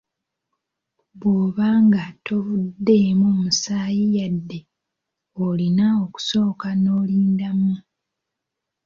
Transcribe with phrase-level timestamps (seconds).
[1.19, 4.59] Bw'oba nga tovuddeemu musaayi yadde,
[5.45, 7.73] olina okusooka n’olindamu.